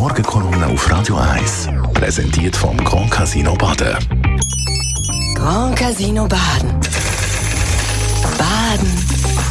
Morgenkolumne 0.00 0.66
auf 0.66 0.90
Radio 0.90 1.16
1. 1.16 1.68
Präsentiert 1.92 2.56
vom 2.56 2.74
Grand 2.78 3.10
Casino 3.10 3.54
Baden. 3.54 3.98
Grand 5.34 5.76
Casino 5.76 6.26
Baden. 6.26 6.70
Baden 8.38 9.10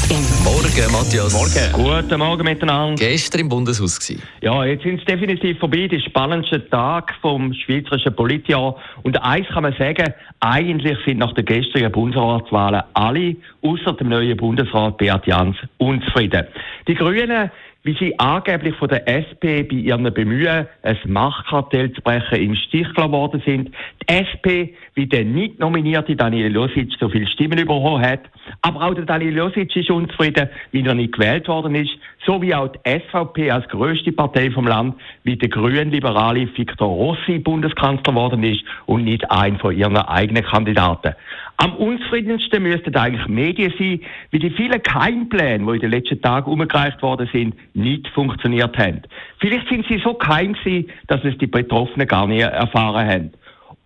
im 0.09 0.43
Morgen, 0.43 0.91
Matthias. 0.91 1.33
Morgen. 1.33 2.01
Guten 2.01 2.17
Morgen 2.17 2.43
miteinander. 2.43 2.95
Gestern 2.95 3.41
im 3.41 3.49
Bundeshaus 3.49 3.99
gewesen. 3.99 4.23
Ja, 4.41 4.65
jetzt 4.65 4.81
sind 4.81 4.99
es 4.99 5.05
definitiv 5.05 5.59
vorbei, 5.59 5.87
die 5.87 6.01
spannendsten 6.01 6.67
Tage 6.71 7.13
vom 7.21 7.53
schweizerischen 7.53 8.15
Politjahr. 8.15 8.75
Und 9.03 9.21
eins 9.21 9.47
kann 9.49 9.61
man 9.61 9.75
sagen, 9.77 10.11
eigentlich 10.39 10.97
sind 11.05 11.19
nach 11.19 11.33
den 11.33 11.45
gestrigen 11.45 11.91
Bundesratswahlen 11.91 12.81
alle, 12.95 13.35
außer 13.61 13.93
dem 13.93 14.09
neuen 14.09 14.35
Bundesrat 14.35 14.97
Beat 14.97 15.27
Jans, 15.27 15.57
unzufrieden. 15.77 16.47
Die 16.89 16.95
Grünen 16.95 17.51
wie 17.83 17.95
sie 17.97 18.19
angeblich 18.19 18.75
von 18.75 18.89
der 18.89 19.07
SP 19.07 19.63
bei 19.63 19.75
ihren 19.75 20.13
Bemühen, 20.13 20.67
ein 20.83 20.97
Machtkartell 21.05 21.93
zu 21.93 22.01
brechen, 22.01 22.35
im 22.35 22.55
Stich 22.55 22.87
gelassen 22.93 23.13
worden 23.13 23.41
sind. 23.45 23.71
Die 24.03 24.13
SP, 24.19 24.75
wie 24.95 25.07
der 25.07 25.23
nicht 25.23 25.59
nominierte 25.59 26.15
Daniel 26.15 26.53
Josic 26.53 26.91
so 26.99 27.07
viele 27.07 27.27
Stimmen 27.27 27.57
überholt 27.57 28.05
hat. 28.05 28.21
Aber 28.63 28.85
auch 28.85 28.93
der 28.93 29.05
Daniel 29.05 29.37
Josic 29.37 29.73
ist 29.75 29.89
unzufrieden, 29.89 30.49
wie 30.71 30.85
er 30.85 30.93
nicht 30.93 31.13
gewählt 31.13 31.47
worden 31.47 31.75
ist. 31.75 31.91
So 32.29 32.39
wie 32.43 32.53
auch 32.53 32.67
die 32.67 32.79
SVP 32.85 33.49
als 33.49 33.67
größte 33.69 34.11
Partei 34.11 34.51
vom 34.51 34.67
Land, 34.67 34.93
wie 35.23 35.35
der 35.35 35.49
grün-liberale 35.49 36.47
Viktor 36.55 36.87
Rossi 36.87 37.39
Bundeskanzler 37.39 38.13
worden 38.13 38.43
ist 38.43 38.63
und 38.85 39.03
nicht 39.03 39.31
ein 39.31 39.57
von 39.57 39.75
ihren 39.75 39.97
eigenen 39.97 40.43
Kandidaten. 40.43 41.15
Am 41.57 41.73
unzufriedensten 41.73 42.61
müssten 42.61 42.95
eigentlich 42.95 43.27
Medien 43.27 43.73
sein, 43.79 44.01
wie 44.29 44.37
die 44.37 44.51
vielen 44.51 44.83
Keimpläne, 44.83 45.65
die 45.65 45.73
in 45.73 45.79
den 45.79 45.89
letzten 45.89 46.21
Tagen 46.21 46.51
umgereicht 46.51 47.01
worden 47.01 47.27
sind, 47.33 47.55
nicht 47.73 48.07
funktioniert 48.09 48.77
haben. 48.77 49.01
Vielleicht 49.39 49.67
sind 49.67 49.87
sie 49.87 49.97
so 49.97 50.13
geheim 50.13 50.53
gewesen, 50.53 50.91
dass 51.07 51.23
es 51.23 51.35
die 51.39 51.47
Betroffenen 51.47 52.07
gar 52.07 52.27
nicht 52.27 52.41
erfahren 52.41 53.07
haben. 53.07 53.31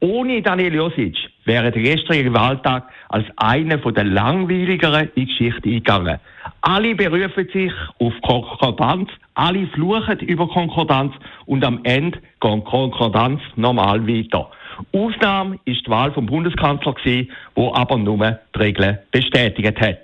Ohne 0.01 0.41
Daniel 0.41 0.75
Josic 0.75 1.22
wäre 1.45 1.71
der 1.71 1.81
gestrige 1.81 2.33
Wahltag 2.33 2.83
als 3.09 3.25
einer 3.37 3.77
der 3.77 4.03
langweiligeren 4.03 5.09
in 5.15 5.25
die 5.25 5.25
Geschichte 5.25 5.69
eingegangen. 5.69 6.19
Alle 6.61 6.95
berufen 6.95 7.47
sich 7.51 7.71
auf 7.99 8.13
Konkordanz, 8.21 9.09
alle 9.35 9.67
fluchen 9.67 10.19
über 10.19 10.47
Konkordanz 10.47 11.13
und 11.45 11.63
am 11.65 11.79
Ende 11.83 12.19
geht 12.39 12.65
Konkordanz 12.65 13.41
normal 13.55 14.07
weiter. 14.07 14.49
Ausnahme 14.91 15.59
ist 15.65 15.85
die 15.85 15.91
Wahl 15.91 16.11
vom 16.11 16.25
Bundeskanzler 16.25 16.93
gewesen, 16.93 17.29
wo 17.55 17.73
aber 17.73 17.97
nur 17.97 18.39
die 18.55 18.59
Regeln 18.59 18.97
bestätigt 19.11 19.79
hat. 19.79 20.01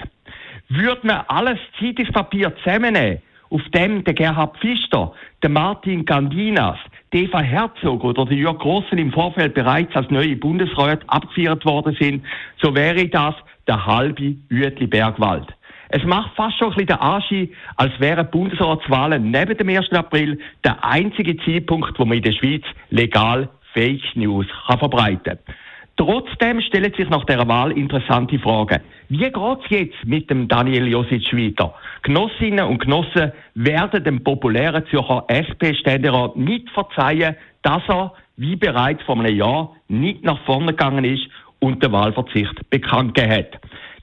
Würde 0.70 1.08
man 1.08 1.24
alles 1.28 1.58
Zeit 1.80 2.00
ins 2.00 2.12
Papier 2.12 2.56
zusammennehmen, 2.58 3.20
auf 3.50 3.62
dem 3.74 4.04
der 4.04 4.14
Gerhard 4.14 4.58
Pfister, 4.58 5.12
der 5.42 5.50
Martin 5.50 6.06
Gandinas, 6.06 6.78
Eva 7.12 7.40
Herzog 7.40 8.04
oder 8.04 8.26
der 8.26 8.38
Jörg 8.38 8.60
Grossen 8.60 9.00
im 9.00 9.12
Vorfeld 9.12 9.56
bereits 9.56 9.96
als 9.96 10.10
neue 10.12 10.36
Bundesrat 10.36 11.02
abgeführt 11.08 11.66
worden 11.66 11.98
sind, 12.00 12.24
so 12.62 12.76
wäre 12.76 13.08
das 13.08 13.34
der 13.68 13.86
halbe 13.86 14.36
Uetli 14.52 14.86
Bergwald. 14.86 15.48
Es 15.90 16.04
macht 16.04 16.36
fast 16.36 16.60
schon 16.60 16.68
ein 16.68 16.76
bisschen 16.76 16.88
den 16.88 16.98
Anschein, 16.98 17.50
als 17.78 18.00
wären 18.00 18.30
Bundesratswahlen 18.30 19.32
neben 19.32 19.58
dem 19.58 19.70
1. 19.70 19.92
April 19.92 20.40
der 20.64 20.86
einzige 20.86 21.36
Zeitpunkt, 21.38 21.98
wo 21.98 22.06
man 22.06 22.18
in 22.18 22.24
der 22.24 22.34
Schweiz 22.34 22.64
legal 22.92 23.50
Fake 23.74 24.16
News 24.16 24.46
kann 24.68 24.78
verbreiten 24.78 25.24
kann. 25.24 25.56
Trotzdem 26.00 26.62
stellen 26.62 26.94
sich 26.98 27.10
nach 27.10 27.26
der 27.26 27.46
Wahl 27.50 27.74
interessante 27.74 28.40
Fragen. 28.40 28.80
Wie 29.10 29.18
geht 29.18 29.36
es 29.36 29.70
jetzt 29.70 30.06
mit 30.06 30.30
dem 30.30 30.48
Daniel 30.48 30.88
Josic 30.88 31.34
weiter? 31.34 31.74
Genossinnen 32.04 32.66
und 32.68 32.80
Genossen 32.80 33.34
werden 33.56 34.06
dem 34.06 34.24
populären 34.24 34.86
Zürcher 34.90 35.26
SP-Ständerat 35.28 36.38
nicht 36.38 36.70
verzeihen, 36.70 37.36
dass 37.64 37.84
er, 37.90 38.14
wie 38.38 38.56
bereits 38.56 39.04
vor 39.04 39.20
einem 39.20 39.36
Jahr, 39.36 39.76
nicht 39.90 40.24
nach 40.24 40.40
vorne 40.46 40.68
gegangen 40.68 41.04
ist 41.04 41.28
und 41.60 41.84
den 41.84 41.92
Wahlverzicht 41.92 42.70
bekannt 42.70 43.16
gegeben 43.16 43.34
hat. 43.34 43.60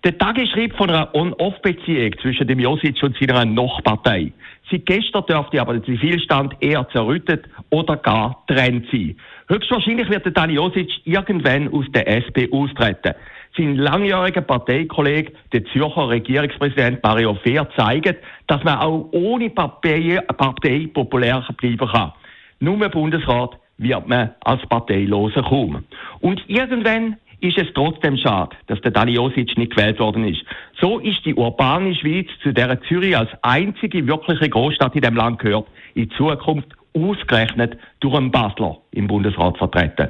Der 0.06 0.16
Tag 0.18 0.38
schreibt 0.46 0.76
von 0.76 0.88
einer 0.88 1.12
On-Off-Beziehung 1.16 2.12
zwischen 2.22 2.46
dem 2.46 2.60
Josic 2.60 3.02
und 3.02 3.16
seiner 3.18 3.44
Noch-Partei. 3.44 4.30
Seit 4.70 4.86
gestern 4.86 5.26
dürfte 5.26 5.60
aber 5.60 5.72
der 5.72 5.82
Zivilstand 5.82 6.54
eher 6.60 6.88
zerrüttet 6.90 7.46
oder 7.70 7.96
gar 7.96 8.44
trennt 8.46 8.86
sein. 8.92 9.16
Höchstwahrscheinlich 9.48 10.08
wird 10.08 10.24
der 10.24 10.30
Dani 10.30 10.52
Josic 10.52 10.92
irgendwann 11.02 11.66
aus 11.72 11.86
der 11.92 12.06
SP 12.06 12.46
austreten. 12.52 13.14
Sein 13.56 13.74
langjähriger 13.74 14.42
Parteikollege, 14.42 15.32
der 15.52 15.64
Zürcher 15.72 16.08
Regierungspräsident 16.08 17.02
Mario 17.02 17.34
Fehr, 17.42 17.68
zeigt, 17.76 18.22
dass 18.46 18.62
man 18.62 18.78
auch 18.78 19.08
ohne 19.10 19.50
Partei, 19.50 20.20
Partei 20.36 20.88
populär 20.94 21.44
bleiben 21.56 21.88
kann. 21.88 22.12
Nur 22.60 22.88
Bundesrat 22.90 23.58
wird 23.78 24.06
man 24.06 24.30
als 24.44 24.64
Parteiloser 24.68 25.42
kaum. 25.42 25.84
Und 26.20 26.44
irgendwann 26.46 27.16
ist 27.46 27.58
es 27.58 27.72
trotzdem 27.74 28.16
schade, 28.16 28.56
dass 28.66 28.80
der 28.80 28.90
Dani 28.90 29.12
Josic 29.12 29.56
nicht 29.56 29.74
gewählt 29.74 29.98
worden 29.98 30.26
ist. 30.26 30.42
So 30.80 30.98
ist 30.98 31.24
die 31.24 31.34
urbane 31.34 31.94
Schweiz, 31.94 32.28
zu 32.42 32.52
der 32.52 32.80
Zürich 32.82 33.16
als 33.16 33.30
einzige 33.42 34.06
wirkliche 34.06 34.48
Großstadt 34.48 34.94
in 34.94 35.02
dem 35.02 35.16
Land 35.16 35.38
gehört, 35.38 35.66
in 35.94 36.10
Zukunft 36.10 36.68
ausgerechnet 36.94 37.78
durch 38.00 38.14
einen 38.14 38.30
Basler 38.30 38.78
im 38.92 39.06
Bundesrat 39.06 39.56
vertreten. 39.58 40.08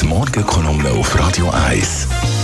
Die 0.00 0.06
Morgenkolumne 0.06 0.90
auf 0.90 1.18
Radio 1.18 1.50
1. 1.68 2.43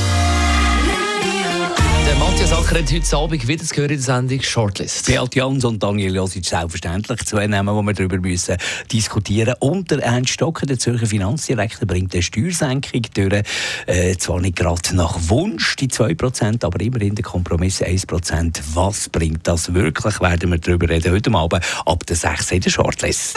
Matthias 2.19 2.53
Acker 2.53 2.79
hat 2.79 2.93
heute 2.93 3.17
Abend 3.17 3.47
wieder 3.47 3.65
zu 3.65 3.77
hören 3.77 3.91
in 3.91 3.97
der 3.97 4.05
Sendung 4.05 4.43
Shortlist. 4.43 5.07
Beat 5.07 5.35
Jans 5.35 5.65
und 5.65 5.83
Daniel 5.83 6.17
Josic 6.17 6.45
selbstverständlich 6.45 7.25
zwei 7.27 7.47
Namen, 7.47 7.77
die 7.77 7.87
wir 7.87 7.93
darüber 7.95 8.19
müssen 8.19 8.57
diskutieren 8.91 9.55
Und 9.61 9.91
der 9.91 10.03
Ernst 10.03 10.31
Stocker, 10.31 10.67
der 10.67 10.79
Zürcher 10.79 11.07
Finanzdirektor, 11.07 11.87
bringt 11.87 12.15
eine 12.15 12.23
Steuersenkung 12.23 13.03
durch. 13.15 13.43
Äh, 13.87 14.17
zwar 14.17 14.41
nicht 14.41 14.57
gerade 14.57 14.97
nach 14.97 15.17
Wunsch, 15.29 15.77
die 15.77 15.89
2%, 15.89 16.65
aber 16.65 16.81
immerhin 16.81 17.15
der 17.15 17.25
Kompromiss 17.25 17.83
1%. 17.83 18.61
Was 18.75 19.09
bringt 19.09 19.47
das 19.47 19.73
wirklich? 19.75 20.21
Werden 20.21 20.51
wir 20.51 20.59
darüber 20.59 20.89
reden 20.89 21.13
heute 21.13 21.33
Abend 21.33 21.65
ab 21.87 22.07
der 22.07 22.17
6 22.17 22.53
in 22.53 22.61
der 22.61 22.71
Shortlist. 22.71 23.37